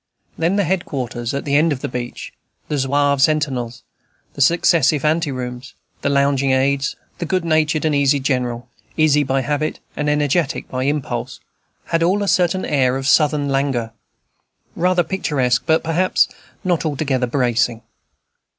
Then 0.35 0.55
the 0.55 0.63
head 0.63 0.83
quarters 0.85 1.31
at 1.35 1.45
the 1.45 1.55
end 1.55 1.71
of 1.71 1.81
the 1.81 1.87
beach, 1.87 2.33
the 2.69 2.77
Zouave 2.79 3.21
sentinels, 3.21 3.83
the 4.33 4.41
successive 4.41 5.05
anterooms, 5.05 5.75
the 6.01 6.09
lounging 6.09 6.49
aids, 6.51 6.95
the 7.19 7.25
good 7.27 7.45
natured 7.45 7.85
and 7.85 7.93
easy 7.93 8.19
General, 8.19 8.67
easy 8.97 9.21
by 9.21 9.41
habit 9.41 9.79
and 9.95 10.09
energetic 10.09 10.67
by 10.69 10.85
impulse, 10.85 11.39
all 11.93 12.17
had 12.17 12.23
a 12.23 12.27
certain 12.27 12.65
air 12.65 12.97
of 12.97 13.05
Southern 13.05 13.49
languor, 13.49 13.91
rather 14.75 15.03
picturesque, 15.03 15.61
but 15.67 15.83
perhaps 15.83 16.27
not 16.63 16.83
altogether 16.83 17.27
bracing. 17.27 17.83